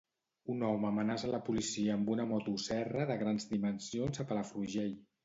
[0.51, 4.91] Un home amenaça la policia amb una motoserra de grans dimensions a Palafrugell.